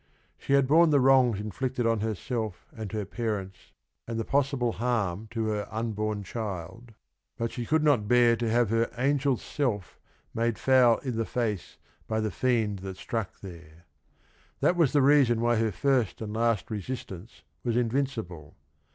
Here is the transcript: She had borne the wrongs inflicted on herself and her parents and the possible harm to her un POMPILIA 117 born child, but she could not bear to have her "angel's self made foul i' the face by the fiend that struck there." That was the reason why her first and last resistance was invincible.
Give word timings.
She 0.39 0.53
had 0.53 0.65
borne 0.67 0.89
the 0.89 0.99
wrongs 0.99 1.39
inflicted 1.39 1.85
on 1.85 1.99
herself 1.99 2.65
and 2.75 2.91
her 2.91 3.05
parents 3.05 3.71
and 4.07 4.19
the 4.19 4.25
possible 4.25 4.71
harm 4.71 5.27
to 5.29 5.49
her 5.49 5.67
un 5.69 5.93
POMPILIA 5.93 5.93
117 5.93 5.93
born 5.93 6.23
child, 6.23 6.93
but 7.37 7.51
she 7.51 7.67
could 7.67 7.83
not 7.83 8.07
bear 8.07 8.35
to 8.35 8.49
have 8.49 8.71
her 8.71 8.89
"angel's 8.97 9.43
self 9.43 9.99
made 10.33 10.57
foul 10.57 10.99
i' 11.05 11.11
the 11.11 11.23
face 11.23 11.77
by 12.07 12.19
the 12.19 12.31
fiend 12.31 12.79
that 12.79 12.97
struck 12.97 13.41
there." 13.41 13.85
That 14.59 14.75
was 14.75 14.91
the 14.91 15.03
reason 15.03 15.39
why 15.39 15.57
her 15.57 15.71
first 15.71 16.19
and 16.19 16.33
last 16.33 16.71
resistance 16.71 17.43
was 17.63 17.77
invincible. 17.77 18.55